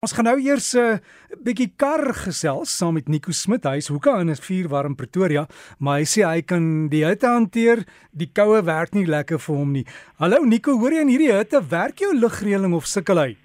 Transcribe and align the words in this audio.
Ons 0.00 0.14
gaan 0.16 0.24
nou 0.24 0.38
eers 0.40 0.70
'n 0.72 0.80
uh, 0.80 1.00
bietjie 1.44 1.74
kar 1.76 2.00
gesels 2.16 2.70
saam 2.72 2.94
met 2.96 3.08
Nico 3.12 3.34
Smit. 3.36 3.66
Hy 3.68 3.82
is 3.82 3.90
hoeka 3.92 4.14
in 4.22 4.30
'n 4.30 4.40
vuurwarm 4.46 4.94
Pretoria, 4.96 5.44
maar 5.78 5.98
hy 6.00 6.06
sê 6.08 6.24
hy 6.24 6.40
kan 6.40 6.88
die 6.88 7.04
hitte 7.04 7.28
hanteer. 7.28 7.84
Die 8.16 8.30
koue 8.32 8.64
werk 8.64 8.94
nie 8.94 9.04
lekker 9.04 9.36
vir 9.38 9.56
hom 9.56 9.72
nie. 9.72 9.84
Hallo 10.16 10.40
Nico, 10.44 10.72
hoor 10.72 10.92
jy 10.92 11.02
in 11.04 11.12
hierdie 11.12 11.36
hitte 11.36 11.60
werk 11.60 12.00
jou 12.00 12.14
lugreëling 12.16 12.72
of 12.72 12.86
sukkel 12.86 13.18
hy? 13.18 13.36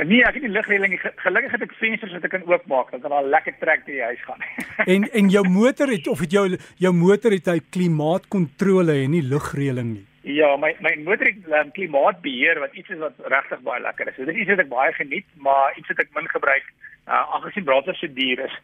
Nee, 0.00 0.24
ek 0.24 0.40
het 0.40 0.48
die 0.48 0.56
lugreëling 0.56 0.96
gelukkig 0.96 1.52
het 1.52 1.62
ek 1.68 1.76
vensters 1.76 2.12
wat 2.16 2.24
ek 2.24 2.30
kan 2.30 2.48
oopmaak, 2.48 2.90
dan 2.92 3.00
kan 3.02 3.10
daar 3.10 3.28
lekker 3.36 3.60
trek 3.60 3.84
deur 3.84 3.96
die 3.96 4.08
huis 4.08 4.24
gaan. 4.24 4.40
en 4.96 5.04
en 5.12 5.28
jou 5.28 5.44
motor 5.44 5.92
het 5.92 6.08
of 6.08 6.24
het 6.24 6.32
jou 6.32 6.56
jou 6.78 6.92
motor 6.92 7.36
het 7.36 7.52
hy 7.52 7.60
klimaatkontrole 7.60 9.02
en 9.04 9.10
nie 9.10 9.26
lugreëling 9.28 9.92
nie. 9.92 10.06
Ja, 10.26 10.56
my 10.58 10.72
my 10.82 10.96
motor 11.06 11.28
het 11.30 11.44
um, 11.54 11.70
klimaatbeheer 11.70 12.58
wat 12.58 12.72
iets 12.74 12.88
is 12.90 12.98
wat 12.98 13.14
regtig 13.30 13.60
baie 13.62 13.80
lekker 13.80 14.08
is. 14.10 14.16
So 14.16 14.24
dit 14.26 14.34
is 14.34 14.40
iets 14.40 14.50
wat 14.50 14.64
ek 14.64 14.72
baie 14.72 14.92
geniet, 14.92 15.26
maar 15.38 15.76
iets 15.78 15.92
wat 15.92 16.02
ek 16.02 16.10
min 16.18 16.26
gebruik 16.32 16.66
uh, 17.06 17.22
aangesien 17.36 17.64
braaivleis 17.64 17.98
so 18.00 18.10
duur 18.18 18.44
is. 18.46 18.54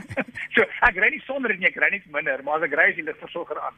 so 0.54 0.64
ek 0.88 1.00
ry 1.00 1.10
nie 1.12 1.22
sonder 1.26 1.52
dit 1.54 1.62
nie, 1.62 1.70
ek 1.70 1.80
ry 1.80 1.90
net 1.92 2.06
minder, 2.12 2.42
maar 2.44 2.60
as 2.60 2.68
ek 2.68 2.76
ry 2.78 2.90
is 2.92 2.98
die 3.00 3.16
versorger 3.22 3.60
aan. 3.60 3.76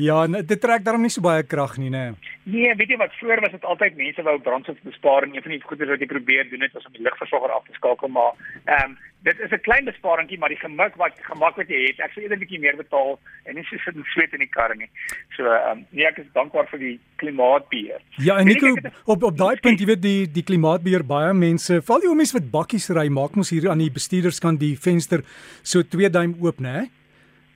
Ja, 0.00 0.24
dit 0.26 0.60
trek 0.60 0.84
daarom 0.86 1.04
nie 1.04 1.12
so 1.12 1.24
baie 1.24 1.44
krag 1.44 1.78
nie, 1.82 1.92
né? 1.92 2.12
Nee, 2.48 2.74
weet 2.78 2.94
jy 2.94 2.98
wat 3.00 3.14
voor 3.20 3.44
was 3.44 3.54
dit 3.54 3.64
altyd 3.74 3.96
mense 4.00 4.26
wou 4.26 4.36
brandstof 4.42 4.82
bespaar 4.88 5.26
en 5.26 5.36
een 5.36 5.44
van 5.46 5.56
die 5.56 5.62
goeders 5.62 5.94
wat 5.94 6.02
jy 6.02 6.10
probeer 6.10 6.48
doen 6.50 6.66
het 6.66 6.76
was 6.76 6.86
om 6.88 6.96
die 6.96 7.04
lugversorger 7.06 7.54
af 7.54 7.66
te 7.68 7.78
skakel, 7.78 8.12
maar 8.12 8.36
ehm 8.64 8.92
um, 8.92 9.00
dit 9.22 9.38
is 9.38 9.52
'n 9.54 9.60
klein 9.60 9.84
besparingkie, 9.84 10.38
maar 10.38 10.48
die 10.48 10.58
gemak 10.58 10.96
wat 10.96 11.14
gemak 11.22 11.56
wat 11.56 11.68
jy 11.68 11.82
het, 11.86 12.00
ek 12.00 12.12
sou 12.12 12.22
eerder 12.22 12.36
'n 12.36 12.44
bietjie 12.44 12.60
meer 12.60 12.76
betaal 12.76 13.20
en 13.44 13.54
nie 13.54 13.64
so 13.64 13.76
sit 13.78 13.94
en 13.94 14.04
sweet 14.04 14.32
in 14.32 14.42
die 14.42 14.54
kar 14.56 14.74
nie. 14.76 14.90
So 15.36 15.46
ehm 15.46 15.70
um, 15.70 15.86
nee, 15.90 16.06
ek 16.06 16.18
is 16.18 16.32
dankbaar 16.32 16.66
vir 16.68 16.78
die 16.78 17.00
klimaatbeheer. 17.22 18.00
Ja, 18.22 18.38
en 18.40 18.50
Nico, 18.50 18.74
op 19.12 19.22
op 19.30 19.36
daai 19.38 19.56
punt, 19.62 19.80
jy 19.80 19.88
weet 19.92 20.02
die 20.02 20.30
die 20.30 20.44
klimaatbeheer 20.46 21.04
baie 21.06 21.32
mense, 21.36 21.80
val 21.86 22.02
jy 22.02 22.10
om 22.12 22.20
mense 22.20 22.36
wat 22.36 22.50
bakkies 22.54 22.90
ry, 22.94 23.06
maak 23.12 23.38
mos 23.38 23.52
hier 23.54 23.70
aan 23.72 23.82
die 23.82 23.92
bestuurderskant 23.92 24.60
die 24.62 24.74
venster 24.78 25.24
so 25.62 25.84
2 25.94 26.10
duim 26.14 26.34
oop, 26.42 26.60
né? 26.60 26.88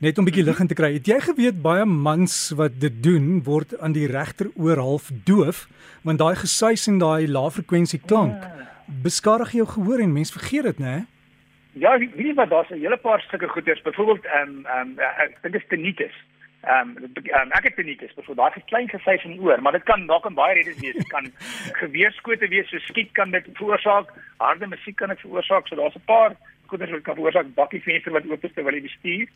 Net 0.04 0.18
om 0.18 0.24
'n 0.24 0.28
bietjie 0.28 0.44
lig 0.44 0.60
in 0.60 0.68
te 0.68 0.76
kry. 0.76 0.92
Het 0.92 1.06
jy 1.08 1.20
geweet 1.20 1.62
baie 1.62 1.84
mans 1.84 2.52
wat 2.56 2.80
dit 2.80 3.02
doen 3.02 3.42
word 3.44 3.72
aan 3.80 3.92
die 3.92 4.06
regter 4.06 4.50
oor 4.54 4.76
half 4.76 5.10
doof 5.24 5.66
want 6.04 6.18
daai 6.18 6.36
gesuis 6.36 6.86
en 6.86 6.98
daai 6.98 7.26
lae 7.26 7.50
frekwensie 7.50 8.00
klank 8.06 8.42
ja. 8.42 8.68
beskadig 9.02 9.52
jou 9.52 9.66
gehoor 9.66 10.00
en 10.00 10.12
mense 10.12 10.32
vergeet 10.32 10.62
dit, 10.62 10.78
né? 10.78 11.06
Ja, 11.72 11.98
weet 11.98 12.14
jy 12.16 12.34
wat 12.34 12.50
daar's 12.50 12.70
'n 12.70 12.80
hele 12.80 12.96
paar 12.96 13.20
stukke 13.20 13.48
goeders, 13.48 13.82
byvoorbeeld 13.82 14.24
ehm 14.24 14.48
um, 14.48 14.64
ehm 14.66 14.88
um, 14.88 14.98
ek 14.98 15.38
dink 15.42 15.52
dit 15.52 15.62
is 15.62 15.68
tinnitus. 15.68 16.16
Ehm 16.66 16.96
um, 16.98 17.10
um, 17.40 17.50
ek 17.54 17.68
het 17.68 17.76
tinnitus, 17.78 18.14
byvoorbeeld 18.14 18.54
daai 18.54 18.64
klein 18.66 18.88
gesuis 18.90 19.24
in 19.24 19.36
die 19.36 19.40
oor, 19.40 19.60
maar 19.62 19.76
dit 19.76 19.84
kan 19.86 20.06
dalk 20.06 20.24
in 20.26 20.34
baie 20.34 20.54
redes 20.58 20.80
wees. 20.80 20.96
Dit 20.98 21.10
kan 21.12 21.28
geweerskote 21.82 22.48
wees, 22.50 22.66
so 22.70 22.82
skiet 22.88 23.12
kan 23.14 23.30
dit 23.30 23.46
veroorsaak, 23.54 24.10
harde 24.42 24.66
musiek 24.66 24.96
kan 24.98 25.14
dit 25.14 25.22
veroorsaak, 25.22 25.68
so 25.68 25.78
daar's 25.78 25.94
'n 25.94 26.08
paar 26.10 26.34
goeders 26.66 26.90
wat 26.90 27.02
kan 27.02 27.14
veroorsaak, 27.14 27.54
bakkie 27.54 27.82
venster 27.82 28.12
wat 28.12 28.26
oop 28.26 28.44
is 28.44 28.54
terwyl 28.54 28.74
jy 28.74 28.82
bestuur. 28.88 29.28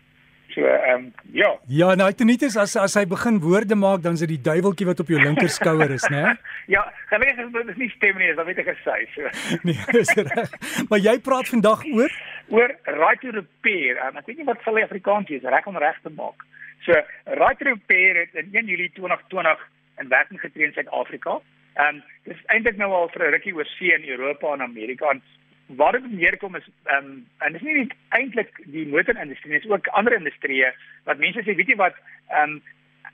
So 0.55 0.67
ehm 0.67 0.95
um, 0.95 1.12
ja. 1.33 1.53
Ja, 1.67 1.95
nou 1.95 2.11
tinnitus 2.12 2.56
as 2.56 2.77
as 2.77 2.98
hy 2.98 3.06
begin 3.06 3.39
woorde 3.47 3.78
maak, 3.78 4.03
dan 4.03 4.19
is 4.19 4.27
dit 4.27 4.34
die 4.34 4.42
duiweltjie 4.51 4.86
wat 4.86 5.01
op 5.01 5.14
jou 5.14 5.23
linker 5.23 5.48
skouer 5.48 5.91
is, 5.95 6.08
né? 6.11 6.34
ja, 6.75 6.83
gelukkig 7.12 7.47
is 7.47 7.67
dit 7.67 7.77
nie 7.84 7.91
stem 7.95 8.19
nie, 8.19 8.34
dan 8.34 8.47
weet 8.47 8.58
ek 8.64 8.75
gesê 8.75 9.06
so. 9.14 9.31
nee, 9.67 9.78
dis 9.95 10.14
reg. 10.19 10.51
Maar 10.91 10.98
jy 10.98 11.19
praat 11.23 11.55
vandag 11.55 11.86
oor 11.95 12.11
oor 12.51 12.75
right 12.86 13.20
to 13.23 13.31
repair. 13.31 14.03
Um, 14.03 14.19
ek 14.19 14.27
weet 14.27 14.42
nie 14.42 14.48
wat 14.51 14.67
sal 14.67 14.83
Afrikaans 14.83 15.31
wees, 15.31 15.47
reg 15.47 15.70
om 15.70 15.78
reg 15.78 16.03
te 16.03 16.11
maak. 16.11 16.42
So 16.84 16.92
right 17.41 17.59
to 17.59 17.64
repair 17.64 18.17
het 18.17 18.34
in 18.34 18.48
1 18.53 18.67
Julie 18.67 18.91
2020 18.95 19.59
in 19.98 20.09
werking 20.09 20.41
getree 20.41 20.67
in 20.67 20.73
Suid-Afrika. 20.73 21.41
Ehm 21.75 22.00
um, 22.00 22.03
dis 22.25 22.41
eintlik 22.47 22.77
nou 22.77 22.91
al 22.92 23.09
vir 23.09 23.27
'n 23.27 23.33
rukkie 23.33 23.55
oor 23.55 23.69
see 23.77 23.92
in 23.95 24.09
Europa 24.09 24.53
en 24.53 24.62
Amerika 24.62 25.11
en 25.11 25.23
waar 25.67 25.92
dit 25.92 26.11
neerkom 26.11 26.56
is 26.56 26.69
ehm 26.84 27.05
um, 27.05 27.27
en 27.39 27.53
dis 27.53 27.62
nie 27.62 27.75
net 27.75 27.92
eintlik 28.08 28.61
die 28.64 28.86
motorindustrie 28.86 29.53
nie, 29.53 29.61
dis 29.61 29.70
ook 29.70 29.86
ander 29.86 30.12
industrieë 30.12 30.73
wat 31.05 31.19
mense 31.19 31.41
sê, 31.41 31.55
weet 31.56 31.69
jy 31.69 31.77
wat, 31.77 31.97
ehm 32.28 32.56
um, 32.56 32.62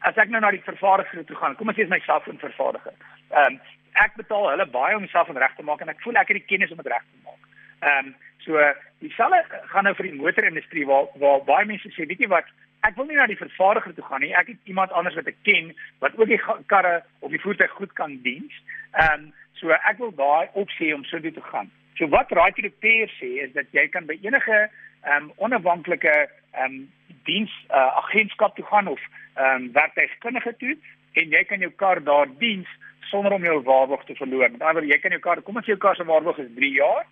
as 0.00 0.16
ek 0.16 0.28
nou 0.28 0.40
na 0.40 0.50
die 0.50 0.64
vervaardiger 0.64 1.24
toe 1.24 1.36
gaan, 1.36 1.56
kom 1.56 1.68
ons 1.68 1.76
sê 1.76 1.82
is 1.82 1.92
myself 1.92 2.28
'n 2.28 2.38
vervaardiger. 2.38 2.94
Ehm 3.30 3.46
um, 3.54 3.60
ek 4.04 4.16
betaal 4.16 4.50
hulle 4.50 4.66
baie 4.66 4.96
om 4.96 5.02
myself 5.02 5.28
reg 5.28 5.54
te 5.56 5.62
maak 5.62 5.80
en 5.80 5.88
ek 5.88 6.00
voel 6.04 6.16
ek 6.16 6.28
het 6.28 6.40
die 6.40 6.50
kennis 6.52 6.70
om 6.70 6.76
dit 6.76 6.92
reg 6.92 7.04
te 7.10 7.18
maak. 7.24 7.42
Ehm 7.80 8.06
um, 8.06 8.14
so 8.46 8.72
dieselfde 9.00 9.60
gaan 9.72 9.84
nou 9.84 9.94
vir 9.94 10.06
die 10.10 10.20
motorindustrie 10.22 10.86
waar 10.86 11.06
waar 11.22 11.44
baie 11.44 11.66
mense 11.66 11.88
sê, 11.88 12.06
weet 12.06 12.20
jy 12.24 12.28
wat, 12.28 12.48
ek 12.80 12.96
wil 12.96 13.08
nie 13.08 13.16
na 13.16 13.26
die 13.26 13.38
vervaardiger 13.40 13.94
toe 13.94 14.04
gaan 14.04 14.20
nie. 14.20 14.34
Ek 14.34 14.52
het 14.52 14.70
iemand 14.70 14.92
anders 14.92 15.16
wat 15.18 15.26
ek 15.30 15.38
ken 15.46 15.72
wat 16.04 16.16
ook 16.18 16.28
die 16.28 16.40
karre 16.66 17.02
of 17.20 17.30
die 17.30 17.40
voertuig 17.40 17.70
goed 17.78 17.92
kan 17.92 18.20
diens. 18.22 18.52
Ehm 18.92 19.26
um, 19.26 19.32
so 19.56 19.72
ek 19.72 19.98
wil 19.98 20.12
daai 20.12 20.48
opsie 20.52 20.92
om 20.94 21.04
so 21.08 21.20
toe 21.20 21.32
te 21.32 21.44
gaan. 21.48 21.70
So 21.96 22.08
wat 22.12 22.32
Right 22.36 22.54
to 22.56 22.62
Repair 22.62 23.08
sê 23.16 23.30
is 23.46 23.52
dat 23.54 23.72
jy 23.72 23.86
kan 23.88 24.06
by 24.06 24.18
enige 24.20 24.58
ehm 24.66 25.30
um, 25.30 25.32
onafhanklike 25.36 26.14
ehm 26.16 26.64
um, 26.64 26.76
diens 27.24 27.52
uh, 27.70 27.96
agentskap 28.02 28.56
toe 28.56 28.64
gaan 28.64 28.88
of 28.92 29.00
ehm 29.34 29.54
um, 29.54 29.72
werktuigkundige 29.72 30.56
toe 30.60 30.76
en 31.12 31.32
jy 31.32 31.44
kan 31.44 31.64
jou 31.64 31.72
kar 31.82 32.02
daar 32.04 32.28
diens 32.38 32.68
sonder 33.10 33.32
om 33.32 33.44
jou 33.44 33.62
waarborg 33.62 34.04
te 34.04 34.14
verloor. 34.18 34.50
Met 34.50 34.60
ander 34.60 34.80
woorde, 34.80 34.92
jy 34.92 34.98
kan 35.00 35.14
jou 35.14 35.20
kar, 35.22 35.40
kom 35.42 35.56
ons 35.56 35.64
sê 35.64 35.72
jou 35.72 35.80
kar 35.80 35.96
se 35.96 36.04
waarborg 36.04 36.38
is 36.42 36.52
3 36.58 36.72
jaar 36.74 37.06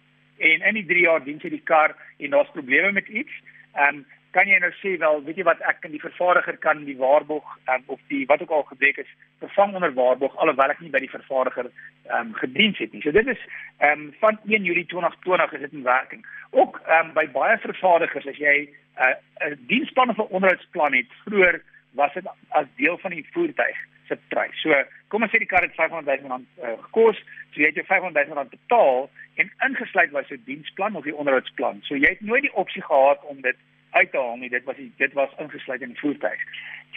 en 0.51 0.67
in 0.69 0.79
die 0.81 0.87
3 0.91 1.07
jaar 1.07 1.25
diens 1.25 1.43
jy 1.43 1.55
die 1.55 1.67
kar 1.71 1.95
en 2.19 2.37
daar's 2.37 2.53
probleme 2.57 2.93
met 2.93 3.09
iets, 3.09 3.41
ehm 3.73 4.03
um, 4.03 4.05
kan 4.35 4.49
jy 4.51 4.59
nou 4.59 4.71
sê 4.81 4.97
wel, 4.99 5.21
weet 5.27 5.39
jy 5.39 5.47
wat 5.47 5.61
ek 5.71 5.81
kan 5.85 5.93
die 5.95 6.03
vervaardiger 6.03 6.57
kan 6.63 6.83
die 6.89 6.97
waarborg 6.99 7.47
um, 7.71 7.85
of 7.95 8.01
die 8.11 8.25
wat 8.31 8.43
ook 8.43 8.55
al 8.57 8.67
gebreek 8.71 8.99
is 9.03 9.13
vervang 9.45 9.75
onder 9.79 9.95
waarborg 9.95 10.35
alhoewel 10.43 10.75
ek 10.75 10.81
nie 10.83 10.91
by 10.95 11.03
die 11.05 11.13
vervaardiger 11.13 11.71
ehm 11.71 12.17
um, 12.21 12.33
gediens 12.41 12.81
het 12.83 12.93
nie. 12.93 13.03
So 13.05 13.15
dit 13.15 13.31
is 13.35 13.43
ehm 13.79 14.07
um, 14.07 14.09
van 14.23 14.41
1 14.47 14.67
Julie 14.67 14.87
2020 14.91 15.55
is 15.59 15.65
dit 15.67 15.77
in 15.79 15.87
werking. 15.87 16.27
Ook 16.51 16.81
ehm 16.83 17.11
um, 17.11 17.15
by 17.19 17.27
baie 17.37 17.59
vervaardigers 17.67 18.27
as 18.33 18.41
jy 18.43 18.57
'n 18.65 19.15
uh, 19.47 19.57
diensplan 19.71 20.11
of 20.11 20.19
'n 20.19 20.35
onderhoudsplan 20.39 20.99
het, 20.99 21.19
vroeër 21.25 21.61
was 21.95 22.15
dit 22.15 22.27
as 22.49 22.67
deel 22.77 22.99
van 22.99 23.11
die 23.11 23.27
voertuig 23.33 23.77
se 24.09 24.19
prys. 24.29 24.63
So 24.63 24.75
kom 25.09 25.23
ons 25.23 25.33
sê 25.33 25.39
die 25.39 25.51
kar 25.51 25.63
het 25.63 25.75
500 25.79 26.21
000 26.21 26.31
rand 26.33 26.47
uh, 26.63 26.75
gekos, 26.87 27.19
so 27.53 27.61
jy 27.61 27.71
het 27.71 27.79
jou 27.79 27.87
500 27.87 28.27
000 28.27 28.39
rand 28.39 28.51
betaal 28.51 29.11
en 29.35 29.53
ingesluit 29.69 30.11
was 30.11 30.29
jou 30.29 30.41
diensplan 30.45 30.97
of 30.97 31.07
die 31.07 31.15
onderhoudsplan. 31.15 31.81
So 31.87 31.95
jy 31.95 32.17
het 32.17 32.21
nooit 32.21 32.43
die 32.43 32.55
opsie 32.55 32.83
gehad 32.83 33.23
om 33.31 33.41
dit 33.47 33.57
uit 33.95 34.11
te 34.11 34.21
haal 34.21 34.37
nie. 34.41 34.51
Dit 34.53 34.67
was 34.69 34.77
die, 34.77 34.91
dit 35.01 35.13
was 35.19 35.33
ingesluit 35.43 35.83
in 35.87 35.97
voertuig. 35.97 36.41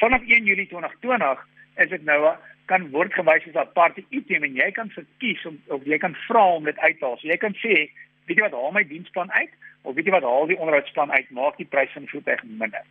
Vanaf 0.02 0.22
1 0.28 0.46
Julie 0.50 0.68
2020 0.68 1.46
is 1.84 1.90
dit 1.94 2.03
nou 2.06 2.35
kan 2.68 2.90
word 2.91 3.13
gewys 3.16 3.47
as 3.47 3.53
'n 3.53 3.63
aparte 3.63 4.03
item 4.09 4.44
en 4.44 4.56
jy 4.56 4.72
kan 4.72 4.90
verkies 4.90 5.46
om 5.46 5.57
of 5.68 5.86
jy 5.86 5.97
kan 5.97 6.16
vra 6.28 6.46
om 6.57 6.63
dit 6.63 6.78
uit 6.78 7.00
te 7.00 7.06
haal. 7.06 7.18
So 7.18 7.28
jy 7.28 7.38
kan 7.38 7.56
sê, 7.63 7.90
weet 8.28 8.38
jy 8.38 8.44
wat, 8.44 8.52
haal 8.52 8.72
my 8.72 8.84
diensplan 8.84 9.31
uit 9.31 9.53
of 9.81 9.96
weet 9.96 10.06
jy 10.06 10.12
wat, 10.12 10.24
haal 10.24 10.47
die 10.47 10.59
onderhoudsplan 10.59 11.12
uit, 11.12 11.30
maak 11.30 11.57
die 11.57 11.72
prys 11.74 11.91
van 11.91 12.03
die 12.03 12.12
voertuig 12.12 12.44
minder. 12.44 12.84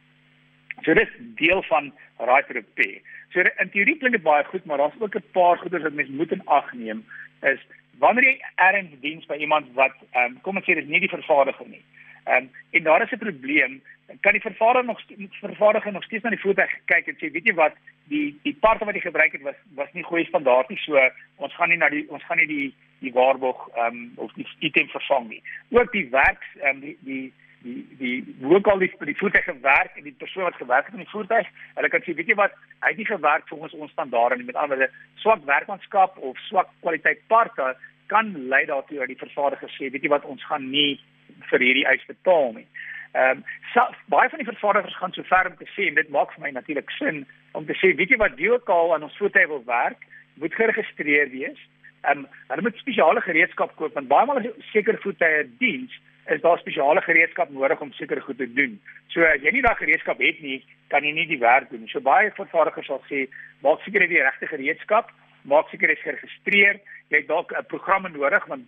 So 0.84 0.94
dit 0.94 1.08
is 1.08 1.14
deel 1.36 1.62
van 1.62 1.92
right 2.18 2.50
repair. 2.50 3.00
So 3.32 3.40
in 3.40 3.70
teorie 3.70 3.98
klink 3.98 4.16
dit 4.16 4.22
baie 4.22 4.44
goed, 4.44 4.64
maar 4.64 4.78
daar's 4.78 5.00
ook 5.00 5.16
'n 5.16 5.32
paar 5.32 5.58
goeders 5.58 5.82
wat 5.82 5.92
mens 5.92 6.08
moet 6.08 6.32
in 6.32 6.46
ag 6.46 6.72
neem 6.72 7.04
is 7.42 7.60
wanneer 7.98 8.24
jy 8.24 8.40
erns 8.54 9.00
diens 9.00 9.26
by 9.26 9.36
iemand 9.40 9.72
wat 9.74 9.94
um, 10.16 10.40
kom 10.42 10.56
ons 10.56 10.64
sê 10.68 10.74
dis 10.74 10.88
nie 10.88 11.00
die 11.00 11.12
vervaardiger 11.12 11.68
nie. 11.68 11.82
Ehm 12.26 12.36
um, 12.36 12.50
en 12.70 12.82
daar 12.82 13.02
is 13.02 13.10
'n 13.10 13.18
probleem. 13.18 13.82
Kan 14.20 14.32
die 14.32 14.40
vervaardiger 14.40 14.84
nog 14.84 15.00
vervaardiger 15.30 15.92
nog 15.92 16.04
steeds 16.04 16.22
na 16.22 16.30
die 16.30 16.40
voertuig 16.40 16.72
kyk 16.84 17.06
en 17.06 17.16
sê, 17.18 17.30
weet 17.30 17.46
jy 17.46 17.54
wat, 17.54 17.74
die 18.04 18.38
die 18.42 18.56
parte 18.60 18.84
wat 18.84 18.94
jy 18.94 19.00
gebruik 19.00 19.32
het 19.32 19.42
was 19.42 19.58
was 19.74 19.92
nie 19.92 20.02
goeie 20.02 20.24
standaard 20.24 20.68
nie, 20.68 20.78
so 20.78 21.10
ons 21.36 21.54
gaan 21.54 21.68
nie 21.68 21.78
na 21.78 21.88
die 21.88 22.06
ons 22.08 22.24
gaan 22.24 22.36
nie 22.36 22.46
die 22.46 22.74
die 22.98 23.12
waarborg 23.12 23.68
ehm 23.74 23.86
um, 23.86 24.12
of 24.16 24.32
die 24.32 24.46
item 24.58 24.88
vervang 24.88 25.28
nie. 25.28 25.42
Ook 25.70 25.92
die 25.92 26.08
werks 26.10 26.46
ehm 26.60 26.68
um, 26.68 26.80
die 26.80 26.96
die 27.00 27.32
die 27.62 27.86
die 27.98 28.36
lokal 28.40 28.78
die 28.78 28.92
die 28.98 29.16
voertuig 29.16 29.44
gewerk 29.44 29.96
en 29.96 30.02
die 30.02 30.18
persoon 30.18 30.42
wat 30.42 30.54
gewerk 30.54 30.84
het 30.84 30.94
aan 30.94 31.04
die 31.04 31.14
voertuig, 31.14 31.46
hulle 31.74 31.88
kan 31.88 32.00
sê 32.00 32.14
weet 32.14 32.28
jy 32.28 32.34
wat, 32.34 32.52
hy 32.80 32.88
het 32.88 32.96
nie 32.96 33.12
gewerk 33.14 33.48
volgens 33.48 33.72
ons 33.72 33.90
standaarde 33.90 34.36
nie. 34.36 34.44
Met 34.44 34.56
ander 34.56 34.76
woorde, 34.76 34.92
swak 35.14 35.44
werkmanskap 35.44 36.18
of 36.18 36.38
swak 36.38 36.68
kwaliteit 36.80 37.26
parte 37.26 37.76
kan 38.06 38.48
lei 38.48 38.64
daartoe 38.66 38.98
dat 38.98 39.08
die 39.08 39.24
vervaardiger 39.24 39.70
sê, 39.70 39.90
weet 39.90 40.02
jy 40.02 40.08
wat, 40.08 40.24
ons 40.24 40.44
gaan 40.44 40.70
nie 40.70 41.00
vir 41.50 41.64
hierdie 41.66 41.86
eis 41.86 42.04
betaal 42.06 42.52
nie. 42.58 42.66
Ehm 43.16 43.42
um, 43.76 43.94
baie 44.12 44.28
van 44.28 44.40
die 44.40 44.48
vervaardigers 44.48 44.96
gaan 44.96 45.12
so 45.12 45.22
ver 45.22 45.46
om 45.50 45.56
te 45.56 45.68
sê 45.74 45.88
en 45.88 45.94
dit 45.94 46.08
maak 46.08 46.32
vir 46.34 46.42
my 46.42 46.50
natuurlik 46.50 46.90
sin 46.98 47.24
om 47.52 47.66
te 47.66 47.76
sê 47.80 47.94
weet 47.96 48.12
jy 48.12 48.18
wat 48.20 48.36
Deokal 48.36 48.94
aan 48.94 49.06
ons 49.08 49.16
voertuie 49.20 49.48
wil 49.48 49.62
werk, 49.64 50.04
moet 50.34 50.54
geregistreer 50.54 51.30
wees. 51.30 51.60
Ehm 52.04 52.24
um, 52.24 52.26
hulle 52.50 52.66
moet 52.66 52.82
spesiale 52.82 53.22
gereedskap 53.28 53.76
koop 53.76 53.94
want 53.94 54.12
baie 54.12 54.26
maal 54.26 54.42
as 54.42 54.70
sekere 54.72 55.00
voertuie 55.04 55.48
diens 55.62 55.96
is 56.34 56.40
daar 56.40 56.58
spesiale 56.58 57.00
gereedskap 57.00 57.50
nodig 57.50 57.80
om 57.80 57.92
sekere 57.92 58.20
goed 58.20 58.38
te 58.38 58.52
doen. 58.52 58.80
So 59.14 59.22
as 59.22 59.42
jy 59.42 59.52
nie 59.54 59.62
daai 59.62 59.78
gereedskap 59.78 60.18
het 60.18 60.40
nie, 60.42 60.58
kan 60.90 61.04
jy 61.06 61.12
nie 61.14 61.26
die 61.30 61.38
werk 61.38 61.70
doen. 61.70 61.86
So 61.92 62.02
baie 62.02 62.32
vervaardigers 62.34 62.90
sal 62.90 63.02
sê, 63.10 63.26
maak 63.62 63.84
seker 63.84 64.02
jy 64.04 64.10
die 64.16 64.24
regte 64.24 64.50
gereedskap, 64.50 65.12
maak 65.46 65.70
seker 65.70 65.92
jy 65.92 65.98
is 65.98 66.02
geregistreer, 66.06 66.80
jy 67.14 67.22
het 67.22 67.30
dalk 67.30 67.54
'n 67.54 67.70
programme 67.70 68.10
nodig 68.10 68.46
want 68.50 68.66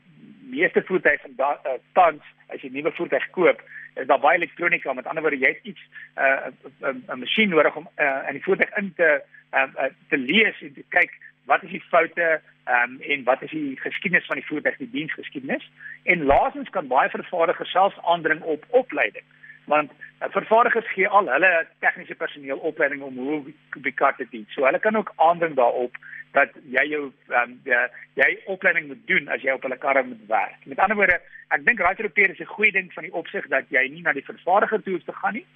meeste 0.51 0.83
voertuie 0.85 1.19
van 1.23 1.35
uh, 1.39 1.79
tans 1.93 2.23
as 2.49 2.61
jy 2.61 2.69
'n 2.69 2.73
nuwe 2.73 2.93
voertuig 2.93 3.31
koop, 3.31 3.63
is 3.95 4.07
daar 4.07 4.21
baie 4.21 4.37
elektronika, 4.37 4.93
met 4.93 5.07
ander 5.07 5.23
woorde 5.23 5.39
jy 5.39 5.53
het 5.53 5.65
iets 5.65 5.83
'n 6.17 6.21
uh, 6.21 6.93
'n 6.93 7.05
'n 7.13 7.19
masjien 7.19 7.49
nodig 7.49 7.77
om 7.77 7.89
uh, 7.97 8.23
in 8.29 8.35
die 8.39 8.43
voertuig 8.43 8.77
in 8.77 8.93
te 8.97 9.23
uh, 9.55 9.69
uh, 9.77 9.91
te 10.09 10.19
lees 10.19 10.63
en 10.63 10.73
te 10.73 10.85
kyk 10.89 11.13
wat 11.49 11.63
is 11.63 11.71
die 11.71 11.85
foute, 11.89 12.41
um, 12.69 13.01
en 13.01 13.25
wat 13.25 13.43
is 13.43 13.51
die 13.51 13.77
geskiedenis 13.81 14.27
van 14.27 14.37
die 14.37 14.47
voertuig, 14.47 14.77
die 14.77 14.91
diensgeskiedenis? 14.91 15.71
En 16.03 16.25
laasens 16.25 16.69
kan 16.71 16.91
baie 16.91 17.09
vervaardigers 17.11 17.71
selfs 17.71 18.01
aandring 18.05 18.41
op 18.41 18.65
opleiding. 18.69 19.25
Want 19.65 19.93
vervaardigers 20.19 20.87
gee 20.95 21.09
al 21.09 21.29
hulle 21.31 21.67
tegniese 21.79 22.15
personeel 22.15 22.59
opleiding 22.59 23.03
om 23.03 23.17
hoe 23.17 23.43
die 23.83 23.93
kar 23.93 24.17
te 24.17 24.27
dien. 24.31 24.47
So 24.51 24.65
hulle 24.65 24.79
kan 24.79 24.97
ook 24.97 25.13
aandring 25.17 25.55
daarop 25.55 25.97
dat 26.33 26.51
jy 26.65 26.85
jou 26.91 27.05
ehm 27.29 27.43
um, 27.43 27.61
jy, 27.65 27.83
jy 28.15 28.29
opleiding 28.47 28.89
moet 28.89 29.07
doen 29.07 29.29
as 29.29 29.43
jy 29.43 29.55
op 29.55 29.63
hulle 29.63 29.79
karre 29.79 30.03
moet 30.05 30.25
werk. 30.29 30.67
Met 30.67 30.79
ander 30.79 30.97
woorde, 30.97 31.21
ek 31.55 31.65
dink 31.65 31.81
Repair 31.81 32.31
is 32.31 32.41
'n 32.41 32.55
goeie 32.55 32.73
ding 32.73 32.93
van 32.93 33.05
die 33.05 33.13
opsig 33.13 33.49
dat 33.49 33.65
jy 33.71 33.89
nie 33.89 34.03
na 34.03 34.13
die 34.13 34.25
vervaardiger 34.25 34.83
toe 34.83 34.93
hoef 34.93 35.05
te 35.05 35.13
gaan 35.13 35.35
nie, 35.35 35.47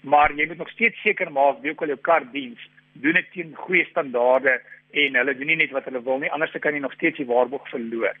maar 0.00 0.32
jy 0.32 0.46
moet 0.46 0.58
nog 0.58 0.70
steeds 0.70 1.02
seker 1.02 1.32
maak 1.32 1.60
wie 1.62 1.70
ook 1.70 1.82
al 1.82 1.94
jou 1.94 1.98
kar 1.98 2.24
diens, 2.32 2.60
doen 2.92 3.12
dit 3.12 3.32
teen 3.32 3.54
goeie 3.54 3.84
standaarde 3.84 4.60
en 4.90 5.14
hulle 5.14 5.34
doen 5.34 5.46
nie 5.46 5.56
net 5.56 5.70
wat 5.70 5.84
hulle 5.84 6.02
wil 6.02 6.18
nie 6.18 6.30
anders 6.30 6.52
kan 6.60 6.74
jy 6.74 6.80
nog 6.80 6.92
steeds 6.92 7.16
die 7.16 7.26
waarborg 7.26 7.68
verloor. 7.68 8.14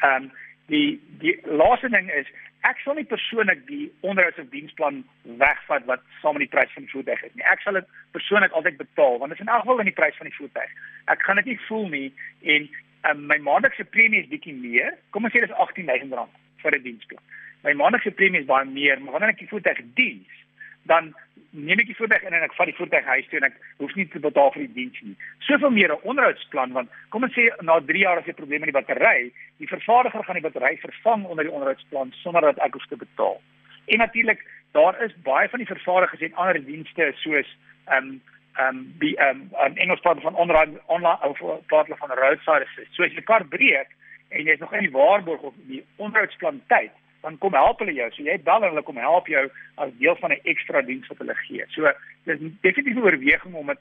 Ehm 0.00 0.22
um, 0.22 0.30
die 0.70 1.00
die 1.18 1.40
laaste 1.44 1.88
ding 1.88 2.10
is 2.12 2.26
ek 2.68 2.78
sal 2.84 2.94
nie 2.94 3.08
persoonlik 3.08 3.66
die 3.66 3.92
onderhouds- 4.00 4.38
of 4.38 4.50
diensplan 4.50 5.04
wegvat 5.24 5.84
wat 5.84 6.02
saam 6.20 6.36
met 6.36 6.44
die 6.44 6.52
prys 6.56 6.72
van 6.72 6.84
die 6.84 6.92
voertuig 6.92 7.22
is 7.22 7.34
nie. 7.34 7.44
Ek 7.44 7.60
sal 7.60 7.72
dit 7.72 7.86
persoonlik 8.12 8.52
altyd 8.52 8.76
betaal 8.76 9.18
want 9.18 9.30
dit 9.30 9.40
is 9.40 9.46
in 9.46 9.52
elk 9.52 9.64
geval 9.64 9.78
in 9.78 9.90
die 9.90 9.98
prys 10.00 10.16
van 10.16 10.26
die 10.26 10.36
voertuig. 10.36 10.70
Ek 11.06 11.22
gaan 11.22 11.36
dit 11.36 11.44
nie 11.44 11.60
voel 11.68 11.88
nie 11.88 12.08
en 12.42 12.68
um, 13.10 13.26
my 13.26 13.38
maandelikse 13.38 13.84
premie 13.84 14.20
is 14.20 14.28
bietjie 14.28 14.54
meer. 14.54 14.94
Kom 15.10 15.24
ons 15.24 15.34
sê 15.34 15.40
dis 15.40 15.56
R18000 15.56 16.36
vir 16.62 16.76
'n 16.76 16.82
diensplan. 16.82 17.24
My 17.62 17.72
maandelikse 17.72 18.10
premie 18.10 18.40
is 18.40 18.46
baie 18.46 18.64
meer, 18.64 19.00
maar 19.00 19.12
wanneer 19.12 19.34
ek 19.34 19.44
die 19.44 19.52
voertuig 19.52 19.80
diens, 19.94 20.36
dan 20.82 21.14
neem 21.50 21.80
ek 21.82 21.88
die 21.90 21.96
voertuig 21.98 22.22
in 22.26 22.34
en 22.36 22.46
ek 22.46 22.54
vat 22.54 22.68
die 22.70 22.76
voertuig 22.78 23.04
huis 23.04 23.28
toe 23.30 23.38
en 23.40 23.48
ek 23.48 23.56
hoef 23.82 23.94
nie 23.98 24.06
te 24.08 24.22
betaal 24.22 24.52
vir 24.54 24.62
die 24.66 24.74
diens 24.76 24.98
nie. 25.02 25.16
Soveel 25.46 25.70
meer 25.74 25.92
'n 25.92 26.06
onderhoudsplan 26.12 26.72
want 26.72 26.90
kom 27.10 27.24
ons 27.26 27.34
sê 27.34 27.48
na 27.62 27.80
3 27.80 27.98
jaar 27.98 28.18
as 28.18 28.26
jy 28.26 28.32
probleme 28.32 28.66
met 28.66 28.72
die 28.72 28.78
battery, 28.80 29.32
die 29.58 29.68
vervaardiger 29.68 30.24
gaan 30.24 30.38
die 30.38 30.46
battery 30.48 30.76
vervang 30.78 31.24
onder 31.24 31.44
die 31.44 31.52
onderhoudsplan 31.52 32.12
sonder 32.22 32.42
dat 32.42 32.58
ek 32.58 32.74
hoef 32.74 32.86
te 32.86 32.96
betaal. 32.96 33.40
En 33.86 33.98
natuurlik, 33.98 34.46
daar 34.72 35.02
is 35.02 35.14
baie 35.22 35.48
van 35.48 35.58
die 35.58 35.72
vervaardigers 35.74 36.20
en 36.20 36.34
ander 36.34 36.64
dienste 36.64 37.12
soos 37.16 37.56
ehm 37.86 37.96
um, 37.96 38.22
ehm 38.56 38.76
um, 38.76 38.94
die 38.98 39.16
ehm 39.16 39.50
um, 39.52 39.72
'n 39.72 39.76
Engels 39.76 40.00
praat 40.00 40.20
van 40.20 40.34
online 40.34 40.80
online 40.86 41.18
of 41.22 41.38
hulle 41.38 41.96
van 41.96 42.10
roadside 42.10 42.66
assist. 42.66 42.94
So 42.94 43.02
as 43.02 43.12
jy 43.12 43.22
kar 43.22 43.44
breek 43.44 43.88
en 44.28 44.44
jy 44.44 44.52
is 44.52 44.58
nog 44.58 44.72
in 44.72 44.86
die 44.86 44.90
waarborg 44.90 45.40
of 45.40 45.54
die 45.66 45.84
onderhoudsplan 45.96 46.62
tyd, 46.66 46.90
dan 47.22 47.38
kom 47.38 47.54
help 47.54 47.78
hulle 47.78 47.92
jou. 47.92 48.10
So 48.10 48.22
jy 48.22 48.38
bel 48.44 48.62
hulle 48.68 48.82
kom 48.82 48.96
help 48.96 49.26
jou 49.28 49.46
as 49.76 49.90
deel 49.98 50.16
van 50.20 50.32
'n 50.32 50.40
ekstra 50.44 50.82
diens 50.82 51.08
wat 51.08 51.18
hulle 51.18 51.34
gee. 51.46 51.64
So 51.68 51.88
dis 52.24 52.38
definitief 52.60 52.96
'n 52.96 53.06
oorweging 53.06 53.54
om 53.54 53.66
dit 53.66 53.78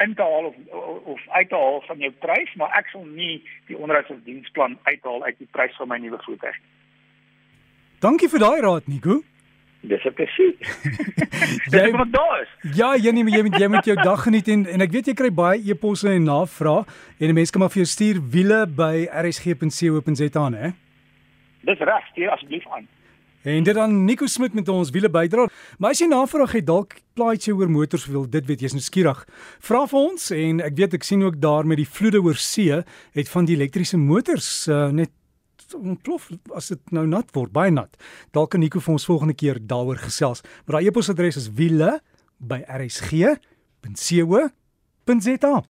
in 0.00 0.14
te 0.14 0.22
haal 0.22 0.44
of 0.44 0.56
of 1.04 1.20
uit 1.28 1.48
te 1.48 1.54
haal 1.54 1.82
van 1.86 1.98
jou 1.98 2.12
prys, 2.24 2.54
maar 2.54 2.70
ek 2.78 2.86
sal 2.92 3.04
nie 3.04 3.42
die 3.66 3.76
onderhouds 3.76 4.10
of 4.10 4.22
diensplan 4.24 4.78
uithaal 4.82 5.24
uit 5.24 5.38
die 5.38 5.48
prys 5.50 5.76
van 5.76 5.88
my 5.88 5.98
nuwe 5.98 6.18
voertuig 6.24 6.56
nie. 6.56 6.70
Dankie 8.00 8.28
vir 8.32 8.40
daai 8.40 8.60
raad, 8.64 8.86
Nico. 8.88 9.20
Dis 9.80 10.04
ek 10.08 10.14
presies. 10.14 10.56
jy 11.72 11.90
moet 11.96 12.12
daar 12.12 12.42
is. 12.42 12.52
Ja, 12.76 12.94
jy 12.96 13.12
neem 13.16 13.28
jy 13.28 13.42
moet 13.42 13.58
jy 13.60 13.68
moet 13.68 13.84
jou 13.84 13.96
dag 13.96 14.22
geniet 14.24 14.48
en 14.48 14.66
en 14.66 14.80
ek 14.80 14.92
weet 14.96 15.06
jy 15.12 15.14
kry 15.14 15.30
baie 15.30 15.60
e-posse 15.72 16.08
en 16.08 16.28
navrae 16.28 16.84
en 17.20 17.34
mense 17.34 17.52
kan 17.52 17.60
maar 17.60 17.72
vir 17.72 17.84
jou 17.84 17.90
stuur 17.92 18.22
wiele 18.32 18.66
by 18.66 19.08
rsg.co.za, 19.24 20.46
hè? 20.56 20.72
Dis 21.68 21.78
reg, 21.78 22.06
stuur 22.12 22.30
asseblief 22.30 22.66
aan. 22.68 22.88
En 23.42 23.62
dit 23.64 23.74
dan 23.74 24.04
Nico 24.04 24.26
Smit 24.26 24.52
met 24.52 24.68
ons 24.68 24.90
wiele 24.90 25.08
bydra. 25.10 25.46
Maar 25.78 25.90
as 25.94 26.00
jy 26.02 26.06
navraag 26.10 26.52
het 26.58 26.66
dalk 26.68 26.98
plaait 27.16 27.44
jy 27.44 27.54
oor 27.56 27.70
motors 27.72 28.04
wil 28.12 28.28
dit 28.28 28.44
weet 28.46 28.60
jy's 28.60 28.76
nou 28.76 28.84
skieurig. 28.84 29.22
Vra 29.64 29.86
vir 29.88 29.98
ons 30.00 30.30
en 30.36 30.60
ek 30.66 30.76
weet 30.76 30.94
ek 30.98 31.04
sien 31.08 31.24
ook 31.24 31.40
daar 31.40 31.64
met 31.68 31.80
die 31.80 31.88
vloede 31.88 32.20
oor 32.20 32.36
see 32.36 32.82
het 33.16 33.32
van 33.32 33.48
die 33.48 33.56
elektriese 33.56 33.96
motors 33.96 34.68
uh, 34.68 34.90
net 34.92 35.10
ontplof 35.76 36.28
as 36.56 36.68
dit 36.72 36.92
nou 36.92 37.06
nat 37.08 37.30
word, 37.32 37.52
baie 37.54 37.70
nat. 37.72 37.96
Dalk 38.34 38.50
kan 38.52 38.60
Nico 38.60 38.80
vir 38.82 38.92
ons 38.98 39.08
volgende 39.08 39.34
keer 39.38 39.56
daaroor 39.62 39.96
gesels. 40.02 40.42
Maar 40.66 40.74
daai 40.76 40.86
e-posadres 40.90 41.36
is 41.40 41.48
wiele 41.56 42.00
by 42.36 42.60
rsg.co.za. 42.68 43.40